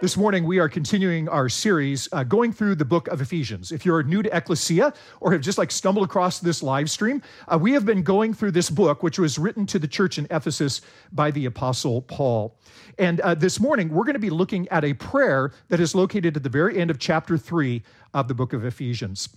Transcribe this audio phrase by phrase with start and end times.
[0.00, 3.70] This morning, we are continuing our series uh, going through the book of Ephesians.
[3.70, 7.58] If you're new to Ecclesia or have just like stumbled across this live stream, uh,
[7.58, 10.80] we have been going through this book, which was written to the church in Ephesus
[11.12, 12.56] by the Apostle Paul.
[12.98, 16.34] And uh, this morning, we're going to be looking at a prayer that is located
[16.34, 17.82] at the very end of chapter three
[18.14, 19.28] of the book of Ephesians.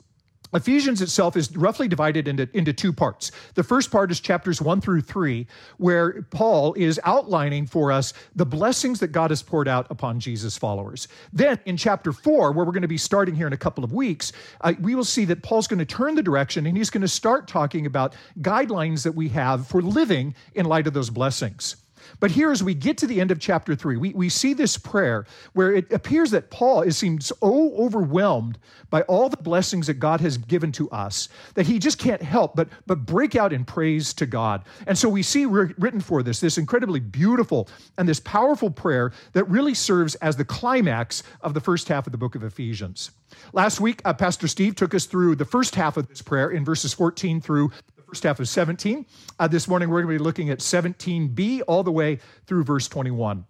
[0.53, 3.31] Ephesians itself is roughly divided into, into two parts.
[3.55, 8.45] The first part is chapters one through three, where Paul is outlining for us the
[8.45, 11.08] blessings that God has poured out upon Jesus' followers.
[11.31, 13.94] Then in chapter four, where we're going to be starting here in a couple of
[13.94, 17.02] weeks, uh, we will see that Paul's going to turn the direction and he's going
[17.02, 21.77] to start talking about guidelines that we have for living in light of those blessings.
[22.20, 24.77] But here, as we get to the end of chapter three, we, we see this
[24.77, 28.58] prayer where it appears that Paul is, seems so overwhelmed
[28.89, 32.56] by all the blessings that God has given to us that he just can't help
[32.56, 34.64] but, but break out in praise to God.
[34.88, 39.45] And so we see written for this, this incredibly beautiful and this powerful prayer that
[39.45, 43.11] really serves as the climax of the first half of the book of Ephesians.
[43.52, 46.64] Last week, uh, Pastor Steve took us through the first half of this prayer in
[46.64, 47.72] verses 14 through
[48.14, 49.08] first half of 17.
[49.39, 52.88] Uh, this morning, we're going to be looking at 17b all the way through verse
[52.88, 53.44] 21.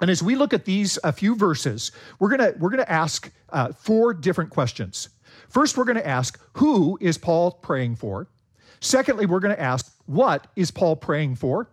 [0.00, 3.70] And as we look at these a few verses, we're going we're to ask uh,
[3.70, 5.10] four different questions.
[5.48, 8.26] First, we're going to ask who is Paul praying for.
[8.80, 11.70] Secondly, we're going to ask what is Paul praying for.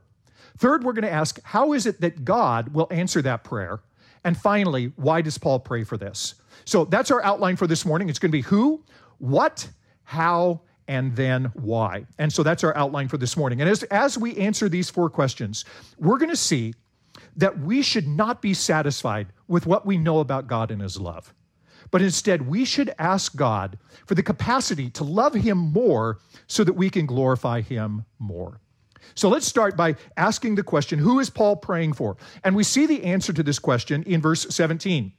[0.59, 3.79] Third, we're going to ask how is it that God will answer that prayer.
[4.23, 6.35] And finally, why does Paul pray for this?
[6.65, 8.07] So that's our outline for this morning.
[8.07, 8.83] It's going to be who,
[9.17, 9.67] what,
[10.03, 12.03] how, and then why.
[12.17, 13.61] And so that's our outline for this morning.
[13.61, 15.63] And as, as we answer these four questions,
[15.99, 16.73] we're going to see
[17.37, 21.31] that we should not be satisfied with what we know about God and His love.
[21.91, 26.17] But instead, we should ask God for the capacity to love Him more
[26.47, 28.59] so that we can glorify Him more.
[29.13, 32.17] So let's start by asking the question who is Paul praying for?
[32.43, 35.13] And we see the answer to this question in verse 17.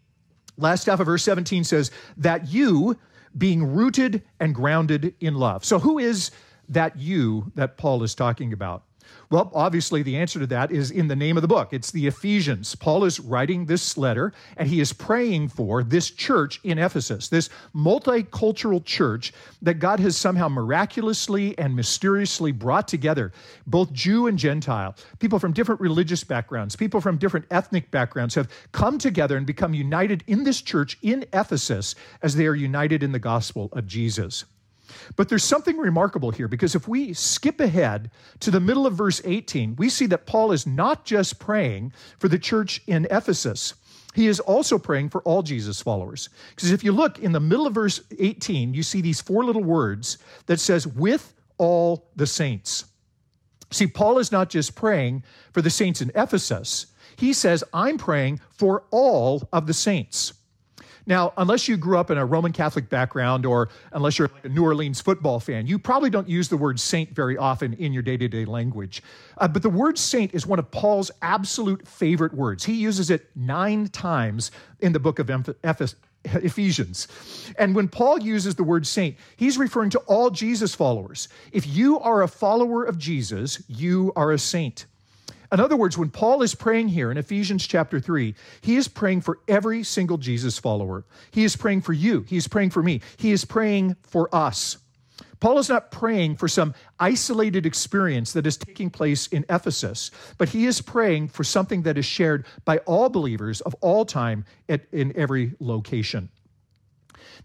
[0.57, 2.99] Last half of verse 17 says, That you,
[3.37, 5.65] being rooted and grounded in love.
[5.65, 6.31] So, who is
[6.69, 8.85] that you that Paul is talking about?
[9.31, 11.73] Well, obviously, the answer to that is in the name of the book.
[11.73, 12.75] It's the Ephesians.
[12.75, 17.49] Paul is writing this letter, and he is praying for this church in Ephesus, this
[17.75, 23.33] multicultural church that God has somehow miraculously and mysteriously brought together,
[23.67, 24.97] both Jew and Gentile.
[25.21, 29.75] People from different religious backgrounds, people from different ethnic backgrounds have come together and become
[29.75, 34.45] united in this church in Ephesus as they are united in the gospel of Jesus.
[35.17, 39.21] But there's something remarkable here because if we skip ahead to the middle of verse
[39.25, 43.75] 18, we see that Paul is not just praying for the church in Ephesus.
[44.15, 46.31] He is also praying for all Jesus followers.
[46.55, 49.63] Because if you look in the middle of verse 18, you see these four little
[49.63, 52.87] words that says, with all the saints.
[53.71, 55.23] See, Paul is not just praying
[55.53, 56.87] for the saints in Ephesus.
[57.17, 60.33] He says, I'm praying for all of the saints.
[61.07, 64.49] Now, unless you grew up in a Roman Catholic background or unless you're like a
[64.49, 68.03] New Orleans football fan, you probably don't use the word saint very often in your
[68.03, 69.03] day to day language.
[69.39, 72.65] Uh, but the word saint is one of Paul's absolute favorite words.
[72.65, 74.51] He uses it nine times
[74.81, 75.31] in the book of
[76.25, 77.09] Ephesians.
[77.59, 81.29] And when Paul uses the word saint, he's referring to all Jesus followers.
[81.53, 84.87] If you are a follower of Jesus, you are a saint.
[85.53, 89.23] In other words, when Paul is praying here in Ephesians chapter 3, he is praying
[89.23, 91.05] for every single Jesus follower.
[91.33, 92.23] He is praying for you.
[92.23, 93.01] He is praying for me.
[93.17, 94.79] He is praying for us.
[95.41, 100.51] Paul is not praying for some isolated experience that is taking place in Ephesus, but
[100.51, 104.83] he is praying for something that is shared by all believers of all time at,
[104.93, 106.29] in every location.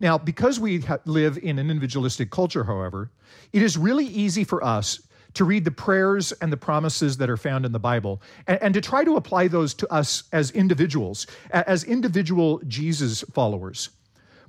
[0.02, 3.12] Now, because we live in an individualistic culture, however,
[3.54, 5.00] it is really easy for us
[5.36, 8.74] to read the prayers and the promises that are found in the Bible and, and
[8.74, 13.90] to try to apply those to us as individuals, as individual Jesus followers.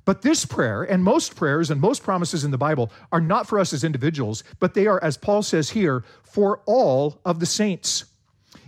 [0.06, 3.58] But this prayer and most prayers and most promises in the Bible are not for
[3.58, 8.04] us as individuals, but they are, as Paul says here, for all of the saints.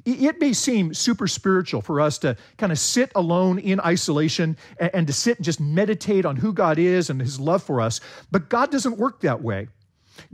[0.04, 4.90] It may seem super spiritual for us to kind of sit alone in isolation and,
[4.94, 8.00] and to sit and just meditate on who God is and his love for us,
[8.30, 9.68] but God doesn't work that way.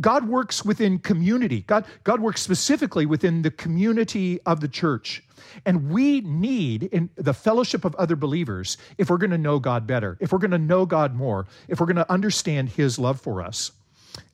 [0.01, 1.63] God works within community.
[1.63, 5.23] God, God works specifically within the community of the church.
[5.67, 9.87] And we need in the fellowship of other believers if we're going to know God
[9.87, 13.21] better, if we're going to know God more, if we're going to understand his love
[13.21, 13.73] for us.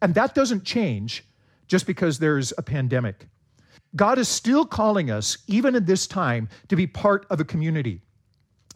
[0.02, 1.24] And that doesn't change
[1.68, 3.26] just because there's a pandemic.
[3.96, 8.00] God is still calling us, even in this time, to be part of a community.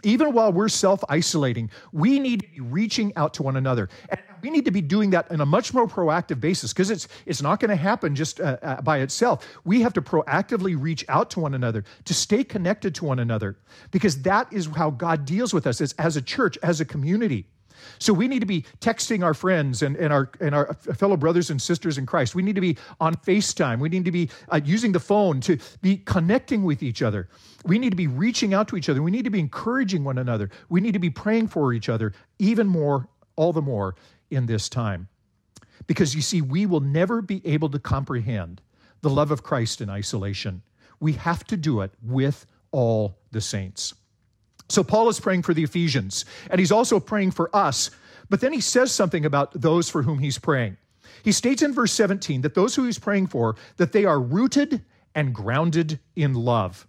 [0.03, 3.88] Even while we're self isolating, we need to be reaching out to one another.
[4.11, 7.08] And we need to be doing that in a much more proactive basis because it's,
[7.25, 9.49] it's not going to happen just uh, uh, by itself.
[9.64, 13.56] We have to proactively reach out to one another, to stay connected to one another,
[13.91, 17.46] because that is how God deals with us as, as a church, as a community.
[17.99, 21.49] So we need to be texting our friends and, and, our, and our fellow brothers
[21.49, 22.35] and sisters in Christ.
[22.35, 23.79] We need to be on FaceTime.
[23.79, 27.31] We need to be uh, using the phone to be connecting with each other.
[27.64, 29.02] We need to be reaching out to each other.
[29.02, 30.50] We need to be encouraging one another.
[30.69, 33.96] We need to be praying for each other even more, all the more
[34.35, 35.09] in this time.
[35.87, 38.61] Because you see, we will never be able to comprehend
[39.03, 40.63] the love of Christ in isolation.
[41.01, 43.95] We have to do it with all the saints.
[44.69, 47.91] So Paul is praying for the Ephesians, and he's also praying for us.
[48.31, 50.79] But then he says something about those for whom he's praying.
[51.23, 54.83] He states in verse 17 that those who he's praying for, that they are rooted
[55.15, 56.87] and grounded in love.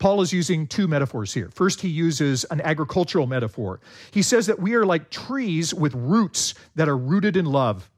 [0.00, 1.50] Paul is using two metaphors here.
[1.54, 3.80] First, he uses an agricultural metaphor.
[4.10, 7.88] He says that we are like trees with roots that are rooted in love.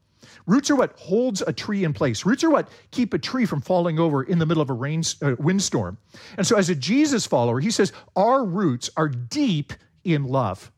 [0.45, 2.25] Roots are what holds a tree in place.
[2.25, 5.01] Roots are what keep a tree from falling over in the middle of a rain,
[5.21, 5.97] uh, windstorm.
[6.37, 9.71] And so, as a Jesus follower, he says our roots are deep
[10.03, 10.73] in love.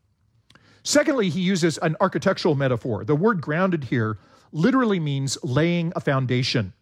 [0.84, 3.04] Secondly, he uses an architectural metaphor.
[3.04, 4.18] The word grounded here
[4.52, 6.72] literally means laying a foundation.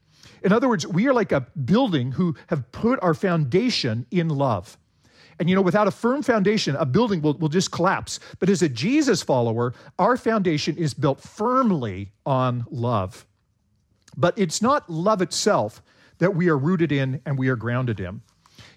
[0.44, 4.76] In other words, we are like a building who have put our foundation in love.
[5.40, 8.20] And you know, without a firm foundation, a building will, will just collapse.
[8.38, 13.26] But as a Jesus follower, our foundation is built firmly on love.
[14.16, 15.82] But it's not love itself
[16.18, 18.20] that we are rooted in and we are grounded in.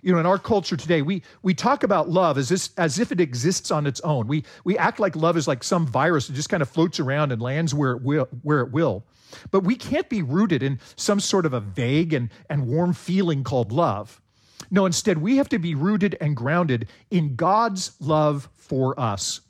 [0.02, 3.12] You know, in our culture today, we, we talk about love as, this, as if
[3.12, 4.28] it exists on its own.
[4.28, 7.32] We, we act like love is like some virus that just kind of floats around
[7.32, 8.28] and lands where it will.
[8.42, 9.04] Where it will.
[9.52, 13.44] But we can't be rooted in some sort of a vague and, and warm feeling
[13.44, 14.22] called love.
[14.70, 19.42] No, instead, we have to be rooted and grounded in God's love for us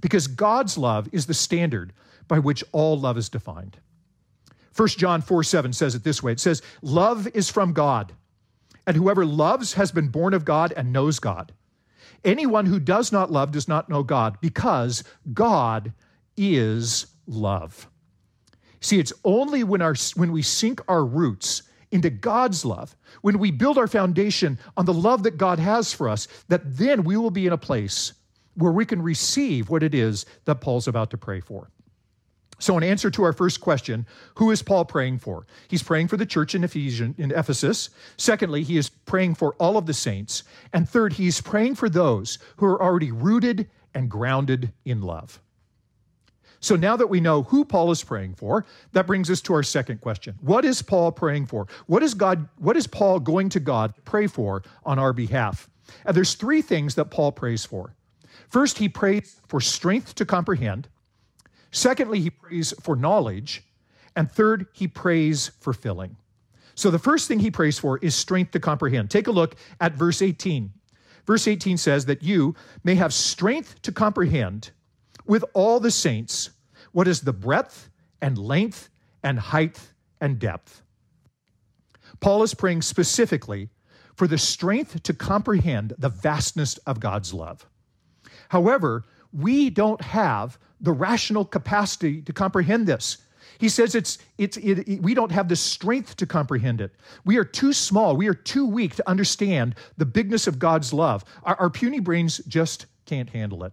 [0.00, 1.92] because God's love is the standard
[2.28, 3.76] by which all love is defined.
[4.74, 8.12] 1 John 4 7 says it this way it says, Love is from God,
[8.86, 11.52] and whoever loves has been born of God and knows God.
[12.24, 15.92] Anyone who does not love does not know God because God
[16.36, 17.88] is love.
[18.82, 21.62] See, it's only when, our, when we sink our roots
[21.92, 26.08] into God's love, when we build our foundation on the love that God has for
[26.08, 28.12] us, that then we will be in a place
[28.54, 31.70] where we can receive what it is that Paul's about to pray for.
[32.58, 34.06] So, in answer to our first question,
[34.36, 35.46] who is Paul praying for?
[35.68, 37.90] He's praying for the church in, Ephesians, in Ephesus.
[38.16, 40.44] Secondly, he is praying for all of the saints.
[40.72, 45.40] And third, he's praying for those who are already rooted and grounded in love.
[46.62, 49.64] So now that we know who Paul is praying for, that brings us to our
[49.64, 50.36] second question.
[50.40, 51.66] What is Paul praying for?
[51.86, 55.68] What is God what is Paul going to God pray for on our behalf?
[56.06, 57.96] And there's three things that Paul prays for.
[58.48, 60.86] First, he prays for strength to comprehend.
[61.72, 63.64] Secondly, he prays for knowledge.
[64.14, 66.16] And third, he prays for filling.
[66.76, 69.10] So the first thing he prays for is strength to comprehend.
[69.10, 70.72] Take a look at verse 18.
[71.26, 72.54] Verse 18 says that you
[72.84, 74.70] may have strength to comprehend
[75.26, 76.50] with all the saints
[76.92, 77.90] what is the breadth
[78.20, 78.90] and length
[79.22, 79.80] and height
[80.20, 80.82] and depth.
[82.20, 83.70] Paul is praying specifically
[84.14, 87.66] for the strength to comprehend the vastness of God's love.
[88.48, 93.18] However, we don't have the rational capacity to comprehend this.
[93.58, 96.92] He says it's, it's, it, it, we don't have the strength to comprehend it.
[97.24, 98.16] We are too small.
[98.16, 101.24] We are too weak to understand the bigness of God's love.
[101.44, 103.72] Our, our puny brains just can't handle it.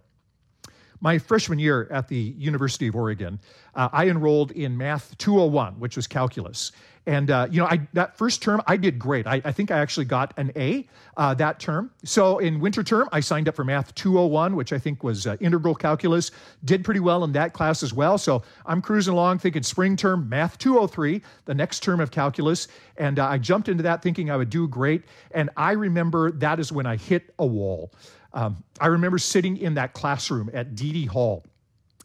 [1.00, 3.40] My freshman year at the University of Oregon,
[3.74, 6.72] uh, I enrolled in Math 201, which was calculus.
[7.06, 9.26] And, uh, you know, I, that first term, I did great.
[9.26, 11.90] I, I think I actually got an A uh, that term.
[12.04, 15.36] So in winter term, I signed up for Math 201, which I think was uh,
[15.40, 16.30] integral calculus.
[16.64, 18.18] Did pretty well in that class as well.
[18.18, 22.68] So I'm cruising along thinking spring term, Math 203, the next term of calculus.
[22.98, 25.04] And uh, I jumped into that thinking I would do great.
[25.30, 27.92] And I remember that is when I hit a wall.
[28.32, 31.44] Um, I remember sitting in that classroom at Deady Hall.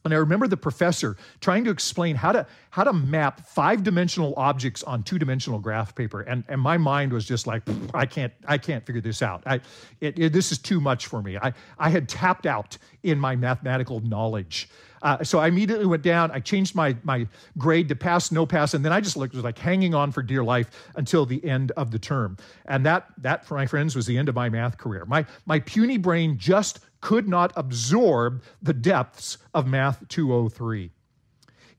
[0.05, 4.35] And I remember the professor trying to explain how to how to map five dimensional
[4.37, 8.31] objects on two dimensional graph paper, and and my mind was just like I can't
[8.47, 9.41] I can't figure this out.
[9.47, 9.61] I
[10.01, 11.37] it, it, this is too much for me.
[11.37, 14.69] I I had tapped out in my mathematical knowledge.
[15.05, 16.31] Uh, so I immediately went down.
[16.31, 17.27] I changed my my
[17.59, 20.23] grade to pass, no pass, and then I just looked was like hanging on for
[20.23, 22.37] dear life until the end of the term.
[22.65, 25.05] And that that, for my friends, was the end of my math career.
[25.05, 30.89] My my puny brain just could not absorb the depths of Math 203.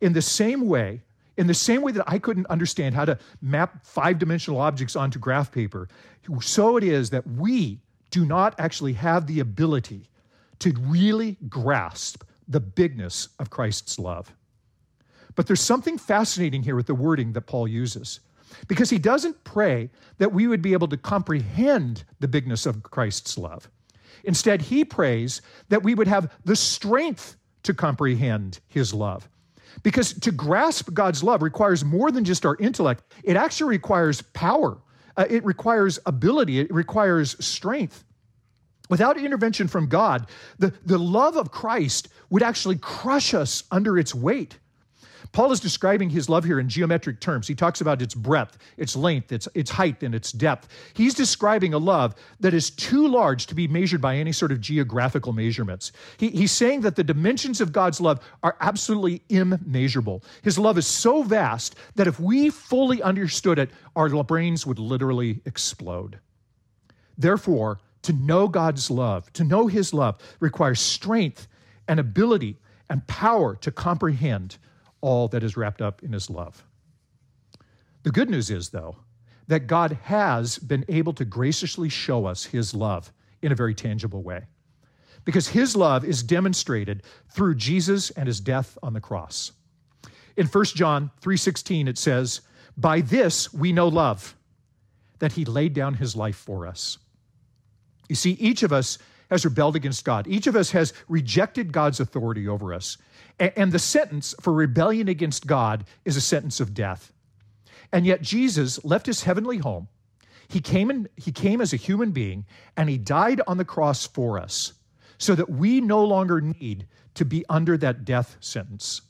[0.00, 1.02] In the same way,
[1.37, 5.18] in the same way that I couldn't understand how to map five dimensional objects onto
[5.18, 5.88] graph paper,
[6.40, 7.80] so it is that we
[8.12, 10.09] do not actually have the ability
[10.61, 14.32] to really grasp the bigness of Christ's love.
[15.34, 18.20] But there's something fascinating here with the wording that Paul uses.
[18.68, 23.36] Because he doesn't pray that we would be able to comprehend the bigness of Christ's
[23.36, 23.68] love.
[24.24, 29.28] Instead, he prays that we would have the strength to comprehend his love.
[29.82, 34.78] Because to grasp God's love requires more than just our intellect, it actually requires power,
[35.16, 38.04] uh, it requires ability, it requires strength.
[38.88, 40.28] Without intervention from God,
[40.59, 44.59] the, the love of Christ would actually crush us under its weight.
[45.33, 47.47] Paul is describing his love here in geometric terms.
[47.47, 50.69] He talks about its breadth, its length, its, its height, and its depth.
[50.95, 54.61] He's describing a love that is too large to be measured by any sort of
[54.61, 55.93] geographical measurements.
[56.16, 60.23] He, he's saying that the dimensions of God's love are absolutely immeasurable.
[60.43, 65.40] His love is so vast that if we fully understood it, our brains would literally
[65.45, 66.19] explode.
[67.19, 71.46] Therefore, to know God's love, to know His love, requires strength
[71.88, 72.56] and ability
[72.88, 74.58] and power to comprehend
[75.00, 76.64] all that is wrapped up in his love.
[78.02, 78.96] The good news is, though,
[79.48, 84.22] that God has been able to graciously show us his love in a very tangible
[84.22, 84.46] way.
[85.25, 89.52] Because his love is demonstrated through Jesus and his death on the cross.
[90.36, 92.42] In 1 John 3:16 it says,
[92.76, 94.36] "By this we know love,
[95.18, 96.98] that he laid down his life for us."
[98.08, 98.98] You see, each of us
[99.30, 100.26] has rebelled against God.
[100.28, 102.96] Each of us has rejected God's authority over us.
[103.38, 107.12] And the sentence for rebellion against God is a sentence of death.
[107.92, 109.88] And yet Jesus left his heavenly home.
[110.48, 112.46] He came in, he came as a human being
[112.76, 114.75] and he died on the cross for us
[115.18, 119.02] so that we no longer need to be under that death sentence.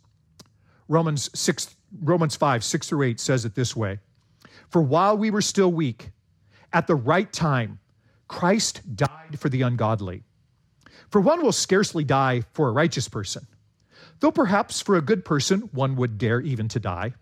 [0.88, 4.00] Romans 6 Romans 5, 6 through 8 says it this way.
[4.68, 6.10] For while we were still weak,
[6.72, 7.78] at the right time,
[8.28, 10.22] Christ died for the ungodly.
[11.10, 13.46] For one will scarcely die for a righteous person,
[14.20, 17.12] though perhaps for a good person one would dare even to die.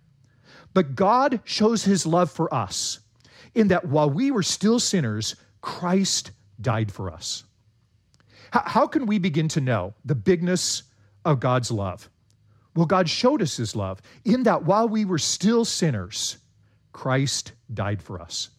[0.72, 3.00] But God shows his love for us
[3.54, 7.44] in that while we were still sinners, Christ died for us.
[8.50, 10.84] How can we begin to know the bigness
[11.24, 12.08] of God's love?
[12.74, 16.38] Well, God showed us his love in that while we were still sinners,
[16.92, 18.50] Christ died for us.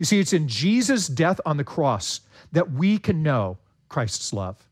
[0.00, 3.58] You see, it's in Jesus' death on the cross that we can know
[3.90, 4.66] Christ's love.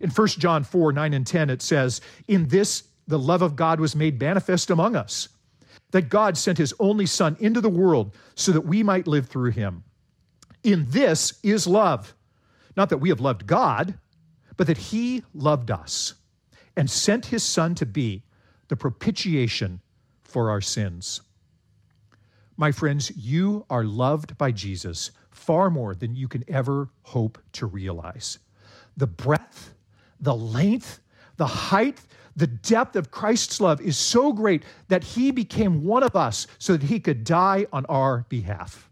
[0.00, 3.78] In 1 John 4 9 and 10, it says, In this the love of God
[3.78, 5.28] was made manifest among us,
[5.90, 9.52] that God sent his only Son into the world so that we might live through
[9.52, 9.84] him.
[10.64, 12.14] In this is love.
[12.76, 13.98] Not that we have loved God,
[14.56, 16.14] but that he loved us
[16.76, 18.22] and sent his Son to be
[18.68, 19.80] the propitiation
[20.22, 21.20] for our sins.
[22.56, 27.66] My friends, you are loved by Jesus far more than you can ever hope to
[27.66, 28.38] realize.
[28.96, 29.74] The breadth,
[30.20, 31.00] the length,
[31.36, 32.00] the height,
[32.34, 36.72] the depth of Christ's love is so great that he became one of us so
[36.72, 38.90] that he could die on our behalf.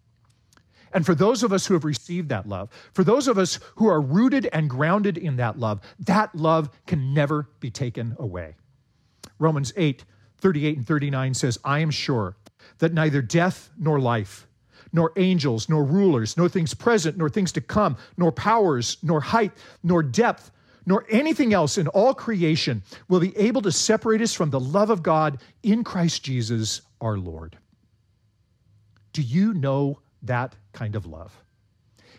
[0.92, 3.88] And for those of us who have received that love, for those of us who
[3.88, 8.54] are rooted and grounded in that love, that love can never be taken away.
[9.38, 10.04] Romans 8,
[10.38, 12.37] 38 and 39 says, I am sure
[12.78, 14.47] that neither death nor life,
[14.92, 19.52] nor angels, nor rulers, nor things present, nor things to come, nor powers, nor height,
[19.83, 20.50] nor depth,
[20.87, 24.90] nor anything else in all creation will be able to separate us from the love
[24.90, 27.56] of God in Christ Jesus our Lord.
[29.12, 31.33] Do you know that kind of love?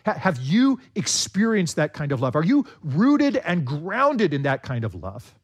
[0.04, 2.36] Have you experienced that kind of love?
[2.36, 5.34] Are you rooted and grounded in that kind of love?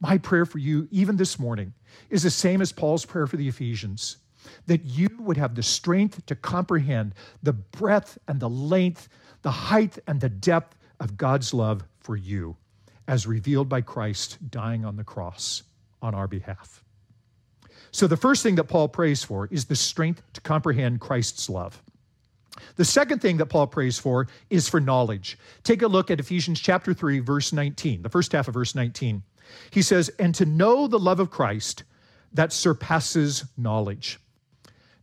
[0.00, 1.72] My prayer for you, even this morning,
[2.10, 4.18] is the same as Paul's prayer for the Ephesians
[4.66, 9.08] that you would have the strength to comprehend the breadth and the length,
[9.42, 12.56] the height and the depth of God's love for you
[13.06, 15.62] as revealed by Christ dying on the cross
[16.02, 16.84] on our behalf.
[17.90, 21.82] So, the first thing that Paul prays for is the strength to comprehend Christ's love.
[22.76, 25.38] The second thing that Paul prays for is for knowledge.
[25.62, 29.22] Take a look at Ephesians chapter 3, verse 19, the first half of verse 19.
[29.70, 31.84] He says, And to know the love of Christ
[32.32, 34.18] that surpasses knowledge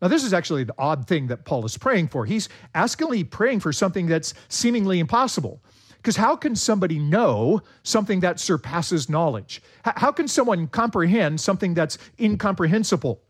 [0.01, 2.25] now, this is actually the odd thing that Paul is praying for.
[2.25, 5.63] He's askingly praying for something that's seemingly impossible.
[5.97, 9.63] Because how can somebody know something that surpasses knowledge?
[9.83, 13.21] How can someone comprehend something that's incomprehensible?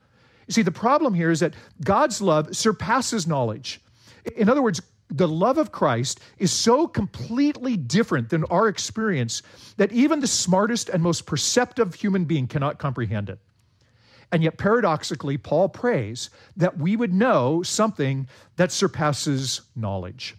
[0.47, 1.53] You see, the problem here is that
[1.83, 3.79] God's love surpasses knowledge.
[4.35, 4.81] In other words,
[5.15, 9.41] the love of Christ is so completely different than our experience
[9.77, 13.39] that even the smartest and most perceptive human being cannot comprehend it.
[14.31, 20.35] And yet, paradoxically, Paul prays that we would know something that surpasses knowledge.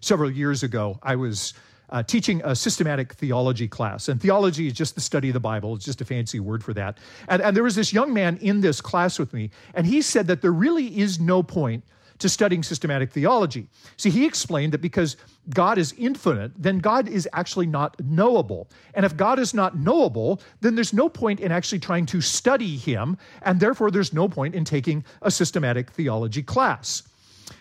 [0.00, 1.54] Several years ago, I was
[1.90, 4.08] uh, teaching a systematic theology class.
[4.08, 6.72] And theology is just the study of the Bible, it's just a fancy word for
[6.74, 6.98] that.
[7.28, 10.26] And, and there was this young man in this class with me, and he said
[10.28, 11.84] that there really is no point
[12.20, 13.66] to studying systematic theology.
[13.96, 15.16] See, he explained that because
[15.50, 18.68] God is infinite, then God is actually not knowable.
[18.94, 22.76] And if God is not knowable, then there's no point in actually trying to study
[22.76, 27.02] him, and therefore there's no point in taking a systematic theology class.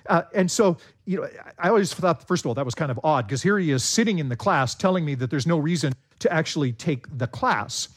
[0.08, 3.00] Uh, and so, you know, I always thought, first of all, that was kind of
[3.04, 5.94] odd because here he is sitting in the class telling me that there's no reason
[6.20, 7.90] to actually take the class.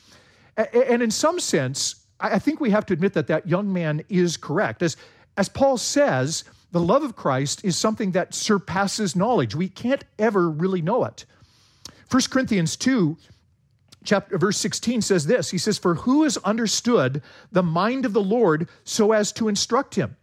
[0.57, 4.37] And in some sense, I think we have to admit that that young man is
[4.37, 4.83] correct.
[4.83, 4.97] As,
[5.37, 9.55] as Paul says, the love of Christ is something that surpasses knowledge.
[9.55, 11.25] We can't ever really know it.
[12.11, 13.17] 1 Corinthians 2,
[14.05, 15.51] chapter verse 16 says this.
[15.51, 17.23] He says, For who has understood
[17.53, 20.17] the mind of the Lord so as to instruct him?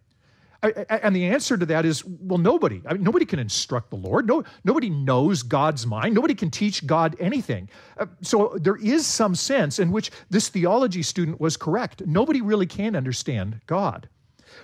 [0.62, 2.82] And the answer to that is, well, nobody.
[2.86, 4.28] I mean, nobody can instruct the Lord.
[4.28, 6.14] No, nobody knows God's mind.
[6.14, 7.70] Nobody can teach God anything.
[7.98, 12.06] Uh, so there is some sense in which this theology student was correct.
[12.06, 14.10] Nobody really can understand God.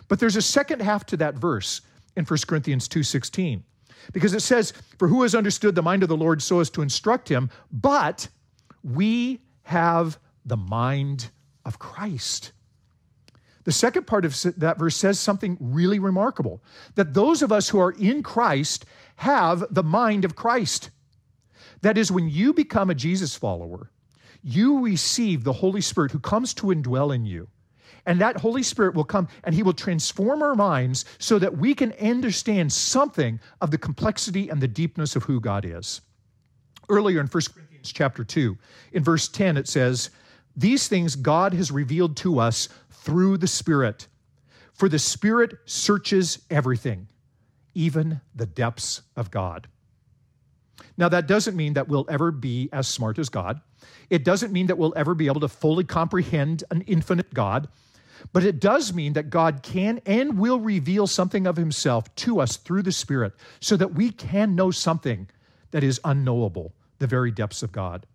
[0.08, 1.82] But there's a second half to that verse
[2.16, 3.64] in 1 Corinthians 2:16.
[4.14, 6.82] Because it says, "For who has understood the mind of the Lord so as to
[6.82, 8.28] instruct him, but
[8.84, 11.32] we have the mind
[11.66, 12.52] of Christ."
[13.64, 17.80] The second part of that verse says something really remarkable that those of us who
[17.80, 18.86] are in Christ
[19.16, 20.92] have the mind of Christ.
[21.82, 23.90] That is, when you become a Jesus follower,
[24.44, 27.48] you receive the Holy Spirit who comes to indwell in you.
[28.06, 31.74] And that Holy Spirit will come and He will transform our minds so that we
[31.74, 36.02] can understand something of the complexity and the deepness of who God is.
[36.88, 38.58] Earlier in 1 Corinthians chapter 2,
[38.94, 40.12] in verse 10, it says,
[40.56, 44.08] These things God has revealed to us through the Spirit.
[44.74, 47.08] For the Spirit searches everything,
[47.74, 49.68] even the depths of God.
[50.98, 53.62] Now, that doesn't mean that we'll ever be as smart as God.
[54.10, 57.68] It doesn't mean that we'll ever be able to fully comprehend an infinite God.
[58.34, 62.58] But it does mean that God can and will reveal something of himself to us
[62.58, 65.28] through the Spirit so that we can know something
[65.72, 68.06] that is unknowable, the very depths of God.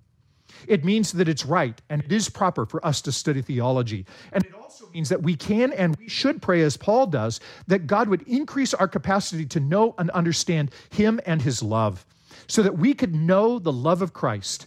[0.67, 4.07] It means that it's right and it is proper for us to study theology.
[4.33, 7.87] And it also means that we can and we should pray, as Paul does, that
[7.87, 12.05] God would increase our capacity to know and understand Him and His love
[12.47, 14.67] so that we could know the love of Christ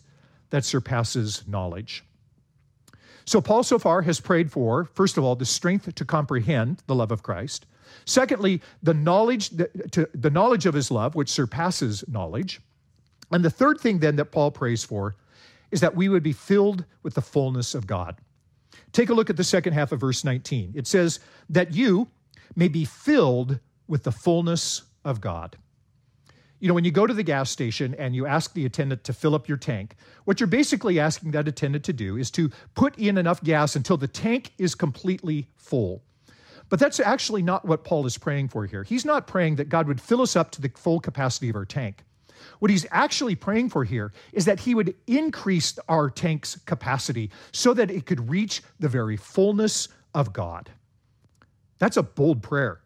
[0.51, 2.03] that surpasses knowledge.
[3.25, 6.95] So, Paul so far has prayed for, first of all, the strength to comprehend the
[6.95, 7.65] love of Christ.
[8.05, 9.49] Secondly, the knowledge,
[9.91, 12.59] to, the knowledge of his love, which surpasses knowledge.
[13.31, 15.15] And the third thing then that Paul prays for
[15.71, 18.17] is that we would be filled with the fullness of God.
[18.91, 20.73] Take a look at the second half of verse 19.
[20.75, 22.07] It says, that you
[22.55, 25.57] may be filled with the fullness of God.
[26.63, 29.11] You know, when you go to the gas station and you ask the attendant to
[29.11, 32.97] fill up your tank, what you're basically asking that attendant to do is to put
[32.97, 36.01] in enough gas until the tank is completely full.
[36.69, 38.83] But that's actually not what Paul is praying for here.
[38.85, 41.65] He's not praying that God would fill us up to the full capacity of our
[41.65, 42.05] tank.
[42.59, 47.73] What he's actually praying for here is that he would increase our tank's capacity so
[47.73, 50.69] that it could reach the very fullness of God.
[51.79, 52.82] That's a bold prayer.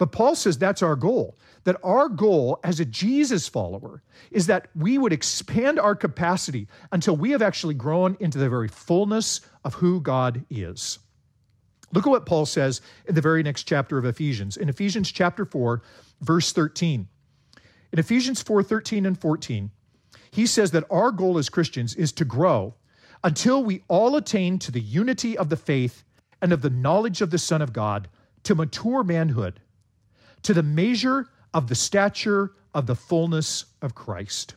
[0.00, 1.36] But Paul says that's our goal.
[1.64, 7.18] That our goal as a Jesus follower is that we would expand our capacity until
[7.18, 11.00] we have actually grown into the very fullness of who God is.
[11.92, 14.56] Look at what Paul says in the very next chapter of Ephesians.
[14.56, 15.82] In Ephesians chapter 4,
[16.22, 17.06] verse 13.
[17.92, 19.70] In Ephesians 4 13 and 14,
[20.30, 22.74] he says that our goal as Christians is to grow
[23.22, 26.04] until we all attain to the unity of the faith
[26.40, 28.08] and of the knowledge of the Son of God,
[28.44, 29.60] to mature manhood
[30.42, 34.54] to the measure of the stature of the fullness of Christ.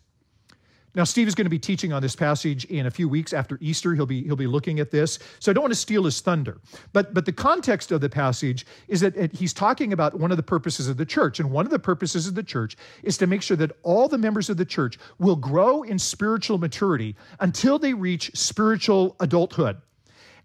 [0.95, 3.57] Now, Steve is going to be teaching on this passage in a few weeks after
[3.61, 3.95] Easter.
[3.95, 5.17] He'll be, he'll be looking at this.
[5.39, 6.61] So I don't want to steal his thunder.
[6.91, 10.43] But, but the context of the passage is that he's talking about one of the
[10.43, 11.39] purposes of the church.
[11.39, 14.19] And one of the purposes of the church is to make sure that all the
[14.19, 19.77] members of the church will grow in spiritual maturity until they reach spiritual adulthood.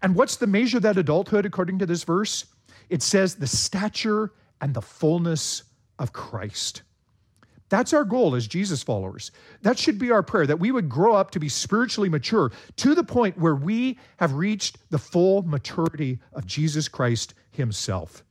[0.01, 2.45] And what's the measure of that adulthood according to this verse?
[2.89, 5.63] It says the stature and the fullness
[5.97, 6.83] of Christ.
[7.69, 9.31] That's our goal as Jesus followers.
[9.61, 12.95] That should be our prayer that we would grow up to be spiritually mature to
[12.95, 18.23] the point where we have reached the full maturity of Jesus Christ Himself.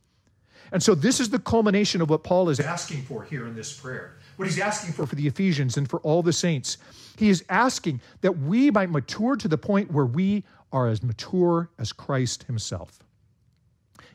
[0.73, 3.73] And so, this is the culmination of what Paul is asking for here in this
[3.73, 4.19] prayer.
[4.37, 6.77] What he's asking for for the Ephesians and for all the saints.
[7.17, 11.71] He is asking that we might mature to the point where we are as mature
[11.79, 13.01] as Christ Himself.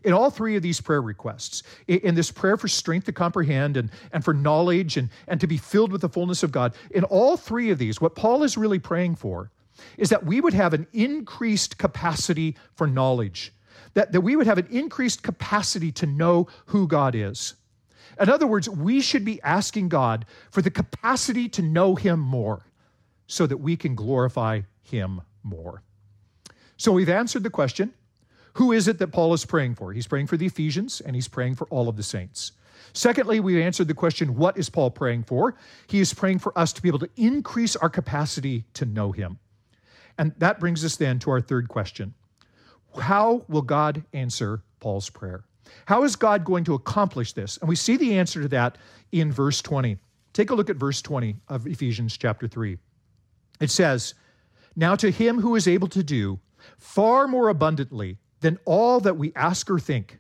[0.04, 3.90] In all three of these prayer requests, in this prayer for strength to comprehend and,
[4.12, 7.38] and for knowledge and, and to be filled with the fullness of God, in all
[7.38, 9.50] three of these, what Paul is really praying for
[9.98, 13.54] is that we would have an increased capacity for knowledge,
[13.94, 17.56] that, that we would have an increased capacity to know who God is.
[18.20, 22.66] In other words, we should be asking God for the capacity to know Him more
[23.28, 25.82] so that we can glorify Him more.
[26.78, 27.94] So we've answered the question
[28.54, 29.94] who is it that Paul is praying for?
[29.94, 32.52] He's praying for the Ephesians and he's praying for all of the saints.
[32.94, 35.56] Secondly, we answered the question what is Paul praying for?
[35.88, 39.40] He is praying for us to be able to increase our capacity to know Him.
[40.18, 42.14] And that brings us then to our third question
[43.00, 45.44] How will God answer Paul's prayer?
[45.86, 47.58] How is God going to accomplish this?
[47.58, 48.78] And we see the answer to that
[49.12, 49.98] in verse 20.
[50.34, 52.78] Take a look at verse 20 of Ephesians chapter 3.
[53.60, 54.14] It says,
[54.76, 56.40] Now to him who is able to do
[56.78, 60.20] far more abundantly than all that we ask or think,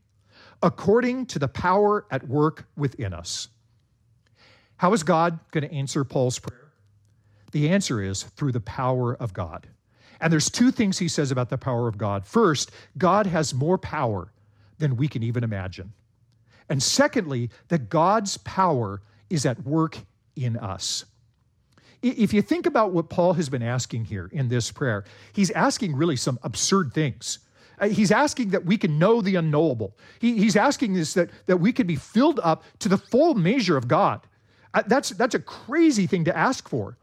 [0.63, 3.49] according to the power at work within us.
[4.77, 6.71] How is God going to answer Paul's prayer?
[7.51, 9.67] The answer is through the power of God.
[10.21, 12.25] And there's two things he says about the power of God.
[12.25, 14.31] First, God has more power
[14.79, 15.91] than we can even imagine.
[16.69, 19.97] And secondly, that God's power is at work
[20.37, 21.03] in us.
[22.01, 25.95] If you think about what Paul has been asking here in this prayer, he's asking
[25.95, 27.39] really some absurd things.
[27.79, 29.97] Uh, he's asking that we can know the unknowable.
[30.19, 33.77] He, he's asking this that, that we can be filled up to the full measure
[33.77, 34.21] of God.
[34.73, 36.97] Uh, that's, that's a crazy thing to ask for.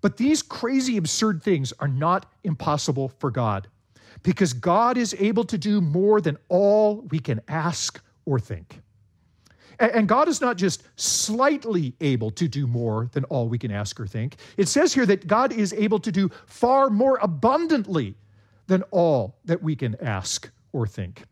[0.00, 3.68] But these crazy, absurd things are not impossible for God
[4.22, 8.80] because God is able to do more than all we can ask or think.
[9.78, 13.98] And God is not just slightly able to do more than all we can ask
[13.98, 14.36] or think.
[14.56, 18.14] It says here that God is able to do far more abundantly
[18.72, 21.24] than all that we can ask or think.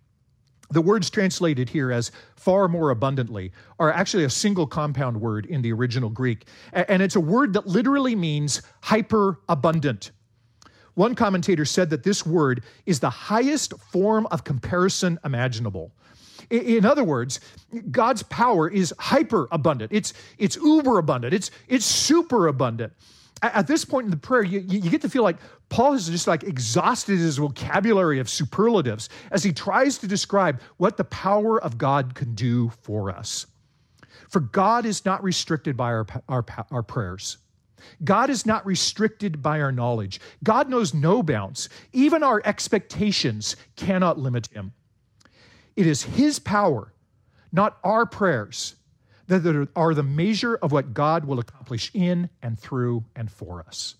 [0.70, 5.62] The words translated here as far more abundantly are actually a single compound word in
[5.62, 6.46] the original Greek.
[6.74, 10.10] And it's a word that literally means hyper abundant.
[10.94, 15.92] One commentator said that this word is the highest form of comparison imaginable.
[16.50, 17.40] In other words,
[17.90, 19.92] God's power is hyper abundant.
[19.94, 21.32] It's, it's uber abundant.
[21.32, 22.92] It's, it's super abundant.
[23.42, 25.38] At this point in the prayer, you, you get to feel like
[25.70, 30.96] Paul has just like exhausted his vocabulary of superlatives as he tries to describe what
[30.96, 33.46] the power of God can do for us.
[34.28, 37.38] For God is not restricted by our, our, our prayers.
[38.04, 40.20] God is not restricted by our knowledge.
[40.44, 41.70] God knows no bounds.
[41.92, 44.72] Even our expectations cannot limit him.
[45.76, 46.92] It is His power,
[47.52, 48.76] not our prayers,
[49.38, 53.94] that are the measure of what God will accomplish in and through and for us.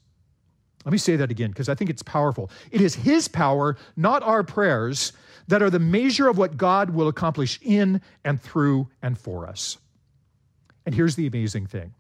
[0.85, 2.51] Let me say that again because I think it's powerful.
[2.71, 5.13] It is His power, not our prayers,
[5.49, 9.79] that are the measure of what God will accomplish in and through and for us.
[10.85, 11.95] And here's the amazing thing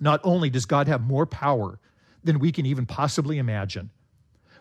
[0.00, 1.78] not only does God have more power
[2.24, 3.90] than we can even possibly imagine,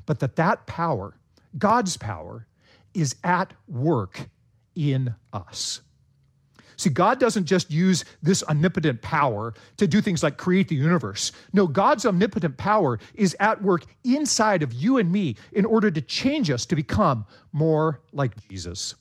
[0.06, 1.16] but that that power,
[1.58, 2.46] God's power,
[2.94, 4.30] is at work
[4.76, 5.82] in us.
[6.78, 11.32] See, God doesn't just use this omnipotent power to do things like create the universe.
[11.52, 16.02] No, God's omnipotent power is at work inside of you and me in order to
[16.02, 18.94] change us to become more like Jesus.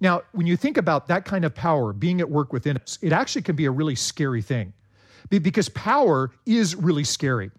[0.00, 3.12] Now, when you think about that kind of power being at work within us, it
[3.12, 4.72] actually can be a really scary thing
[5.30, 7.52] because power is really scary.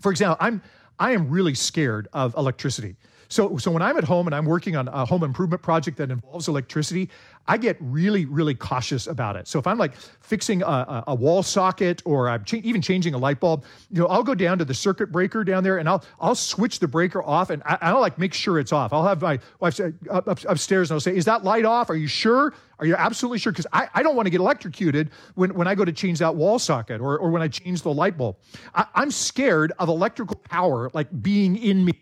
[0.00, 0.62] For example, I'm
[0.98, 2.96] I am really scared of electricity.
[3.32, 6.10] So, so when I'm at home and I'm working on a home improvement project that
[6.10, 7.08] involves electricity,
[7.48, 9.48] I get really, really cautious about it.
[9.48, 13.18] So if I'm like fixing a, a wall socket or I'm cha- even changing a
[13.18, 16.04] light bulb, you know, I'll go down to the circuit breaker down there and I'll
[16.20, 18.92] I'll switch the breaker off and I, will like make sure it's off.
[18.92, 21.88] I'll have my wife up, up, upstairs and I'll say, "Is that light off?
[21.88, 22.52] Are you sure?
[22.80, 23.52] Are you absolutely sure?
[23.52, 26.34] Because I, I don't want to get electrocuted when, when I go to change that
[26.34, 28.36] wall socket or, or when I change the light bulb.
[28.74, 31.94] I, I'm scared of electrical power like being in me.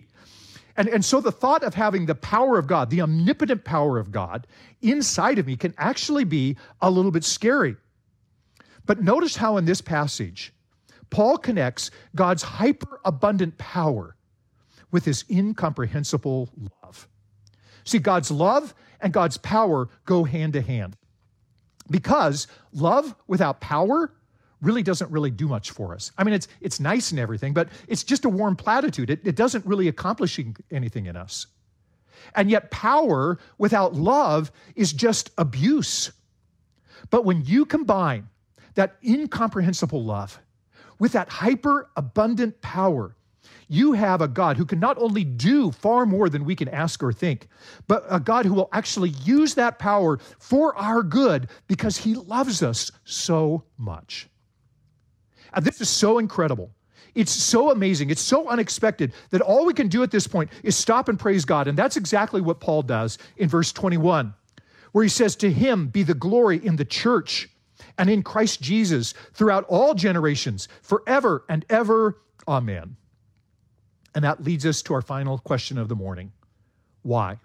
[0.76, 4.12] And, and so the thought of having the power of God, the omnipotent power of
[4.12, 4.46] God
[4.82, 7.76] inside of me can actually be a little bit scary.
[8.86, 10.52] But notice how in this passage,
[11.10, 14.16] Paul connects God's hyper abundant power
[14.90, 16.48] with his incomprehensible
[16.82, 17.08] love.
[17.84, 20.96] See, God's love and God's power go hand to hand.
[21.90, 24.12] Because love without power
[24.62, 26.12] really doesn't really do much for us.
[26.18, 29.10] I mean, it's, it's nice and everything, but it's just a warm platitude.
[29.10, 31.46] It, it doesn't really accomplish anything in us.
[32.34, 36.12] And yet, power without love is just abuse.
[37.08, 38.28] But when you combine
[38.74, 40.38] that incomprehensible love
[40.98, 43.16] with that hyper abundant power,
[43.72, 47.02] You have a God who can not only do far more than we can ask
[47.02, 47.48] or think,
[47.86, 52.64] but a God who will actually use that power for our good because he loves
[52.64, 54.28] us so much.
[55.60, 56.70] This is so incredible.
[57.14, 58.10] It's so amazing.
[58.10, 61.44] It's so unexpected that all we can do at this point is stop and praise
[61.44, 61.66] God.
[61.66, 64.32] And that's exactly what Paul does in verse 21,
[64.92, 67.48] where he says, To him be the glory in the church
[67.98, 72.18] and in Christ Jesus throughout all generations, forever and ever.
[72.46, 72.96] Amen.
[74.14, 76.32] And that leads us to our final question of the morning
[77.02, 77.38] why?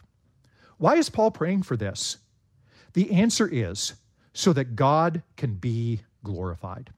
[0.78, 2.18] Why is Paul praying for this?
[2.94, 3.94] The answer is
[4.34, 6.92] so that God can be glorified.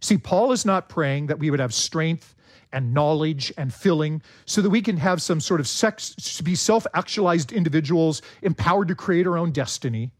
[0.00, 2.34] See, Paul is not praying that we would have strength
[2.72, 6.86] and knowledge and filling so that we can have some sort of sex, be self
[6.94, 10.10] actualized individuals empowered to create our own destiny.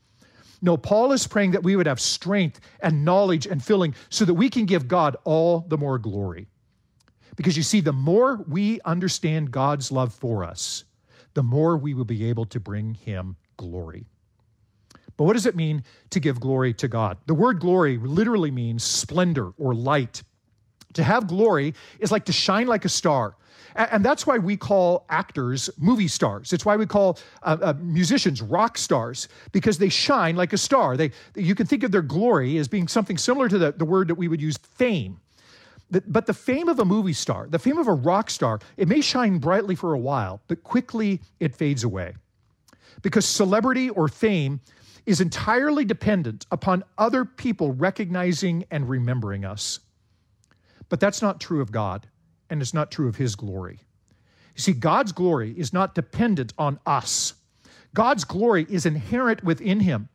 [0.60, 4.34] No, Paul is praying that we would have strength and knowledge and filling so that
[4.34, 6.48] we can give God all the more glory.
[7.36, 10.84] Because you see, the more we understand God's love for us,
[11.34, 14.06] the more we will be able to bring him glory.
[15.18, 17.18] But what does it mean to give glory to God?
[17.26, 20.22] The word glory literally means splendor or light.
[20.94, 23.34] To have glory is like to shine like a star.
[23.74, 26.52] And that's why we call actors movie stars.
[26.52, 30.96] It's why we call uh, uh, musicians rock stars, because they shine like a star.
[30.96, 34.08] They, you can think of their glory as being something similar to the, the word
[34.08, 35.20] that we would use fame.
[35.90, 39.00] But the fame of a movie star, the fame of a rock star, it may
[39.00, 42.14] shine brightly for a while, but quickly it fades away.
[43.02, 44.60] Because celebrity or fame
[45.08, 49.80] is entirely dependent upon other people recognizing and remembering us.
[50.90, 52.06] But that's not true of God,
[52.50, 53.80] and it's not true of His glory.
[54.54, 57.32] You see, God's glory is not dependent on us,
[57.94, 60.10] God's glory is inherent within Him.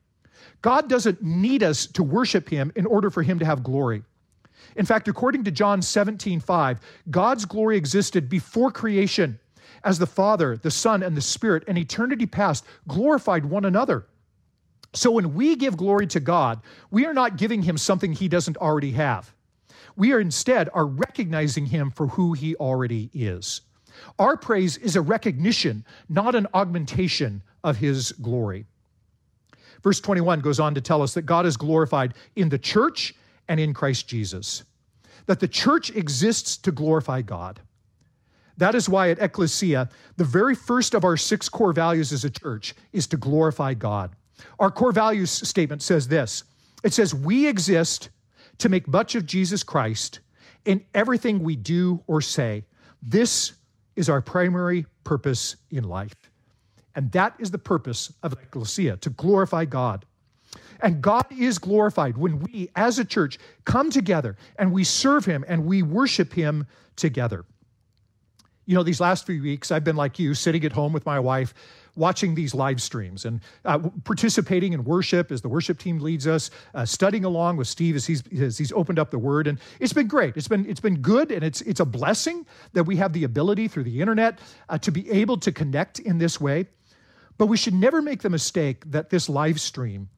[0.61, 4.03] God doesn't need us to worship Him in order for Him to have glory.
[4.75, 6.79] In fact, according to John 17, 5,
[7.09, 9.39] God's glory existed before creation
[9.83, 14.05] as the Father, the Son, and the Spirit in eternity past glorified one another.
[14.93, 18.57] So when we give glory to God, we are not giving him something he doesn't
[18.57, 19.33] already have.
[19.95, 23.61] We are instead are recognizing him for who he already is.
[24.19, 28.65] Our praise is a recognition, not an augmentation of his glory.
[29.83, 33.13] Verse 21 goes on to tell us that God is glorified in the church
[33.47, 34.63] and in Christ Jesus.
[35.25, 37.59] That the church exists to glorify God.
[38.57, 42.29] That is why at Ecclesia, the very first of our six core values as a
[42.29, 44.15] church is to glorify God.
[44.59, 46.43] Our core values statement says this
[46.83, 48.09] it says, We exist
[48.59, 50.19] to make much of Jesus Christ
[50.65, 52.65] in everything we do or say.
[53.01, 53.53] This
[53.95, 56.15] is our primary purpose in life.
[56.95, 60.05] And that is the purpose of Ecclesia, to glorify God.
[60.81, 65.43] And God is glorified when we, as a church, come together and we serve Him
[65.47, 67.45] and we worship Him together.
[68.65, 71.19] You know, these last few weeks, I've been like you, sitting at home with my
[71.19, 71.53] wife,
[71.95, 76.49] watching these live streams and uh, participating in worship as the worship team leads us,
[76.73, 79.93] uh, studying along with Steve as he's, as he's opened up the Word, and it's
[79.93, 80.35] been great.
[80.37, 83.67] It's been it's been good, and it's it's a blessing that we have the ability
[83.67, 86.67] through the internet uh, to be able to connect in this way.
[87.37, 90.09] But we should never make the mistake that this live stream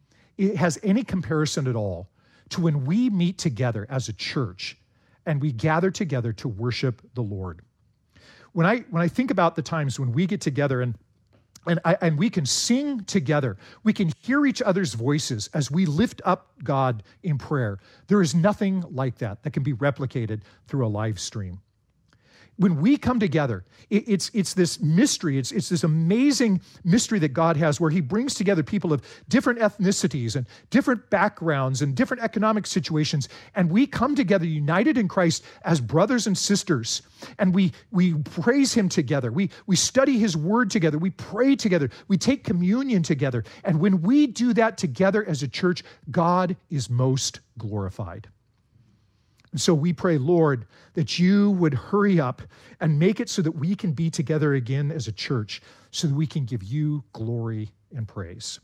[0.57, 2.09] has any comparison at all
[2.49, 4.77] to when we meet together as a church
[5.25, 7.61] and we gather together to worship the Lord.
[8.51, 10.95] When I when I think about the times when we get together and
[11.65, 13.57] and, I, and we can sing together.
[13.83, 17.79] We can hear each other's voices as we lift up God in prayer.
[18.07, 21.59] There is nothing like that that can be replicated through a live stream
[22.57, 27.33] when we come together, it, it's, it's this mystery, it's, it's this amazing mystery that
[27.33, 32.23] God has where He brings together people of different ethnicities and different backgrounds and different
[32.23, 33.27] economic situations.
[33.55, 37.01] And we come together united in Christ as brothers and sisters.
[37.39, 39.31] And we, we praise Him together.
[39.31, 40.97] We, we study His Word together.
[40.97, 41.89] We pray together.
[42.07, 43.43] We take communion together.
[43.63, 48.29] And when we do that together as a church, God is most glorified.
[49.55, 50.65] And so we pray, Lord,
[50.95, 52.41] that you would hurry up
[52.81, 56.13] and make it so that we can be together again as a church, so that
[56.13, 58.59] we can give you glory and praise.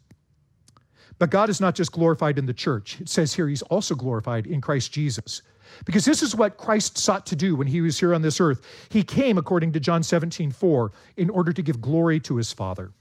[1.17, 2.99] But God is not just glorified in the church.
[2.99, 5.43] It says here he's also glorified in Christ Jesus.
[5.85, 8.59] Because this is what Christ sought to do when he was here on this earth.
[8.89, 12.91] He came, according to John 17, 4, in order to give glory to his Father.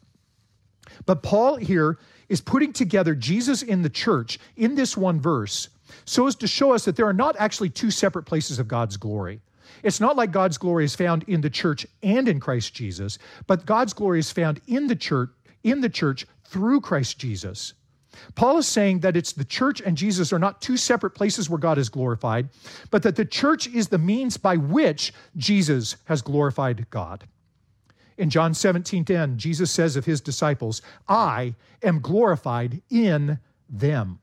[1.06, 1.98] But Paul here
[2.28, 5.70] is putting together Jesus in the church in this one verse
[6.04, 8.96] so as to show us that there are not actually two separate places of God's
[8.96, 9.40] glory.
[9.82, 13.66] It's not like God's glory is found in the church and in Christ Jesus, but
[13.66, 15.30] God's glory is found in the church,
[15.62, 17.74] in the church through Christ Jesus.
[18.34, 21.58] Paul is saying that it's the church and Jesus are not two separate places where
[21.58, 22.48] God is glorified,
[22.90, 27.24] but that the church is the means by which Jesus has glorified God.
[28.18, 34.18] In John 17 10, Jesus says of his disciples, I am glorified in them.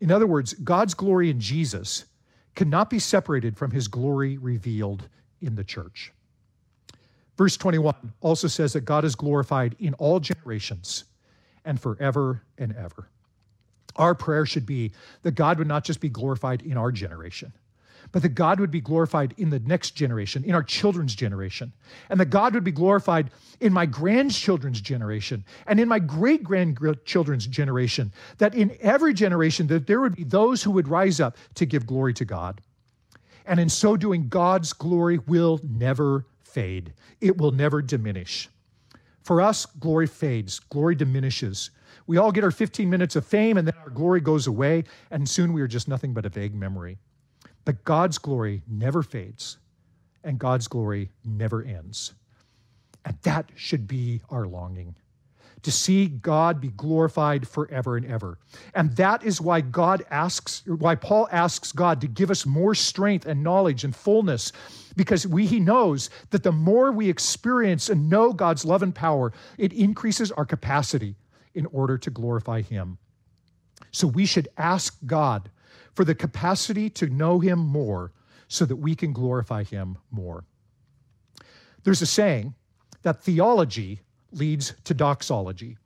[0.00, 2.04] In other words, God's glory in Jesus
[2.54, 5.08] cannot be separated from his glory revealed
[5.40, 6.12] in the church.
[7.36, 11.04] Verse 21 also says that God is glorified in all generations
[11.64, 13.08] and forever and ever.
[13.96, 17.52] Our prayer should be that God would not just be glorified in our generation,
[18.12, 21.72] but that God would be glorified in the next generation, in our children's generation,
[22.10, 27.46] and that God would be glorified in my grandchildren's generation and in my great grandchildren's
[27.46, 31.66] generation, that in every generation that there would be those who would rise up to
[31.66, 32.60] give glory to God.
[33.46, 36.92] And in so doing, God's glory will never fade.
[37.20, 38.48] It will never diminish.
[39.22, 41.70] For us, glory fades, glory diminishes.
[42.06, 45.28] We all get our 15 minutes of fame and then our glory goes away, and
[45.28, 46.98] soon we are just nothing but a vague memory.
[47.68, 49.58] But God's glory never fades,
[50.24, 52.14] and God's glory never ends.
[53.04, 54.94] And that should be our longing
[55.60, 58.38] to see God be glorified forever and ever.
[58.74, 63.26] And that is why God asks, why Paul asks God to give us more strength
[63.26, 64.50] and knowledge and fullness,
[64.96, 69.30] because we, he knows that the more we experience and know God's love and power,
[69.58, 71.16] it increases our capacity
[71.54, 72.96] in order to glorify Him.
[73.90, 75.50] So we should ask God
[75.94, 78.12] for the capacity to know Him more
[78.48, 80.44] so that we can glorify Him more.
[81.84, 82.54] There's a saying
[83.02, 84.00] that theology
[84.32, 85.76] leads to doxology.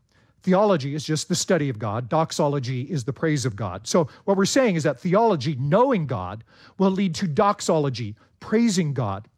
[0.43, 2.09] Theology is just the study of God.
[2.09, 3.87] Doxology is the praise of God.
[3.87, 6.43] So, what we're saying is that theology, knowing God,
[6.79, 9.29] will lead to doxology, praising God.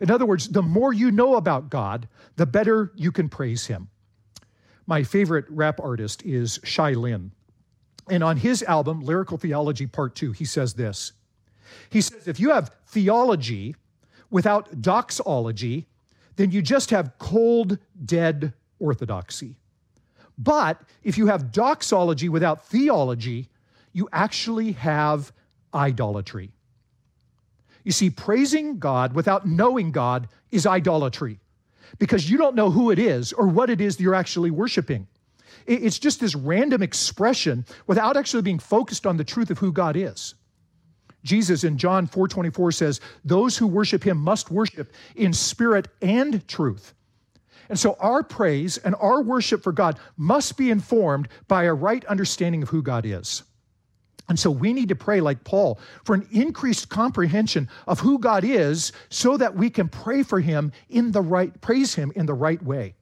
[0.00, 3.88] In other words, the more you know about God, the better you can praise Him.
[4.86, 7.32] My favorite rap artist is Shai Linne.
[8.12, 11.12] And on his album, Lyrical Theology Part 2, he says this
[11.88, 13.74] He says, if you have theology
[14.30, 15.86] without doxology,
[16.36, 19.56] then you just have cold, dead orthodoxy.
[20.36, 23.48] But if you have doxology without theology,
[23.94, 25.32] you actually have
[25.72, 26.50] idolatry.
[27.82, 31.40] You see, praising God without knowing God is idolatry
[31.98, 35.06] because you don't know who it is or what it is that you're actually worshiping.
[35.66, 39.96] It's just this random expression without actually being focused on the truth of who God
[39.96, 40.34] is.
[41.24, 46.94] Jesus in John 4:24 says, "Those who worship him must worship in spirit and truth."
[47.68, 52.04] And so our praise and our worship for God must be informed by a right
[52.06, 53.44] understanding of who God is.
[54.28, 58.44] And so we need to pray, like Paul, for an increased comprehension of who God
[58.44, 62.34] is so that we can pray for him in the right, praise him in the
[62.34, 62.94] right way.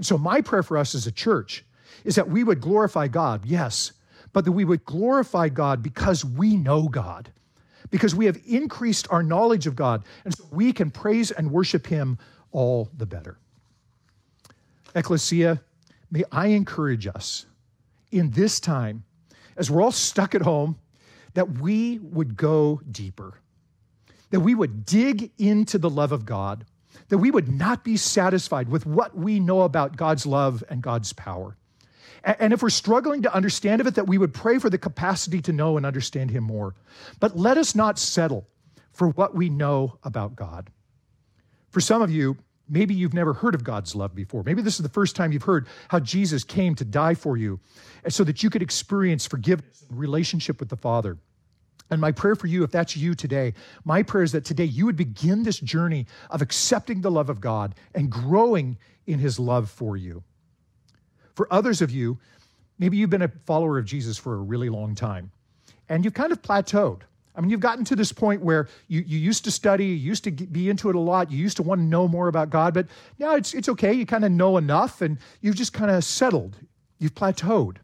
[0.00, 1.62] And so my prayer for us as a church
[2.04, 3.92] is that we would glorify God, yes,
[4.32, 7.30] but that we would glorify God because we know God,
[7.90, 11.86] because we have increased our knowledge of God, and so we can praise and worship
[11.86, 12.16] him
[12.50, 13.36] all the better.
[14.94, 15.60] Ecclesia,
[16.10, 17.44] may I encourage us
[18.10, 19.04] in this time
[19.58, 20.78] as we're all stuck at home,
[21.34, 23.34] that we would go deeper,
[24.30, 26.64] that we would dig into the love of God,
[27.10, 31.12] that we would not be satisfied with what we know about God's love and God's
[31.12, 31.56] power.
[32.24, 35.40] And if we're struggling to understand of it, that we would pray for the capacity
[35.42, 36.74] to know and understand Him more.
[37.18, 38.46] But let us not settle
[38.92, 40.70] for what we know about God.
[41.70, 42.36] For some of you,
[42.72, 44.44] Maybe you've never heard of God's love before.
[44.44, 47.58] Maybe this is the first time you've heard how Jesus came to die for you
[48.08, 51.18] so that you could experience forgiveness and relationship with the Father.
[51.90, 54.86] And my prayer for you, if that's you today, my prayer is that today you
[54.86, 59.68] would begin this journey of accepting the love of God and growing in his love
[59.68, 60.22] for you.
[61.34, 62.18] For others of you,
[62.78, 65.32] maybe you've been a follower of Jesus for a really long time
[65.88, 67.00] and you've kind of plateaued.
[67.34, 70.24] I mean, you've gotten to this point where you, you used to study, you used
[70.24, 72.74] to be into it a lot, you used to want to know more about God,
[72.74, 72.86] but
[73.18, 73.92] now it's, it's okay.
[73.92, 76.56] You kind of know enough and you've just kind of settled.
[76.98, 77.76] You've plateaued.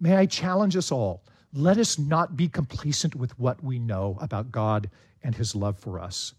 [0.00, 1.22] May I challenge us all
[1.52, 4.90] let us not be complacent with what we know about God
[5.22, 6.34] and his love for us.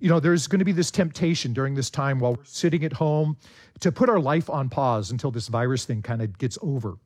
[0.00, 2.92] You know, there's going to be this temptation during this time while we're sitting at
[2.92, 3.36] home
[3.80, 6.96] to put our life on pause until this virus thing kind of gets over.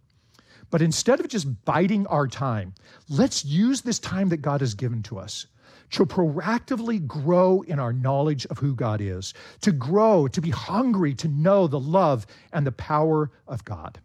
[0.70, 2.74] But instead of just biding our time,
[3.08, 5.46] let's use this time that God has given to us
[5.90, 11.14] to proactively grow in our knowledge of who God is, to grow, to be hungry
[11.14, 14.00] to know the love and the power of God.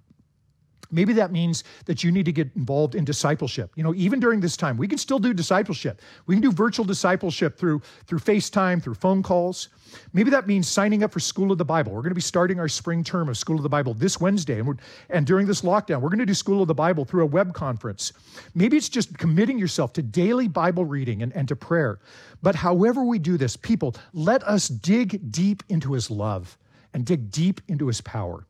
[0.91, 3.71] Maybe that means that you need to get involved in discipleship.
[3.75, 6.01] You know, even during this time, we can still do discipleship.
[6.25, 9.69] We can do virtual discipleship through through FaceTime, through phone calls.
[10.13, 11.91] Maybe that means signing up for School of the Bible.
[11.91, 14.59] We're going to be starting our spring term of School of the Bible this Wednesday.
[14.59, 14.79] And,
[15.09, 17.53] and during this lockdown, we're going to do School of the Bible through a web
[17.53, 18.13] conference.
[18.55, 21.99] Maybe it's just committing yourself to daily Bible reading and, and to prayer.
[22.41, 26.57] But however we do this, people, let us dig deep into his love
[26.93, 28.45] and dig deep into his power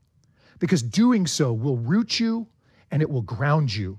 [0.62, 2.48] because doing so will root you
[2.92, 3.98] and it will ground you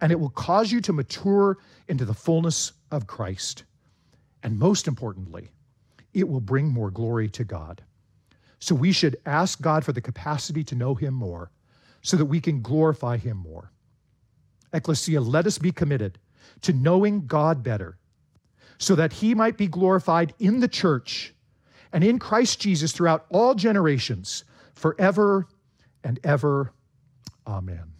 [0.00, 3.64] and it will cause you to mature into the fullness of Christ.
[4.42, 5.50] And most importantly,
[6.14, 7.82] it will bring more glory to God.
[8.60, 11.50] So we should ask God for the capacity to know Him more
[12.00, 13.70] so that we can glorify Him more.
[14.72, 16.18] Ecclesia, let us be committed
[16.62, 17.98] to knowing God better
[18.78, 21.34] so that He might be glorified in the church
[21.92, 24.44] and in Christ Jesus throughout all generations,
[24.74, 25.46] forever
[26.04, 26.72] and ever.
[27.46, 27.99] Amen.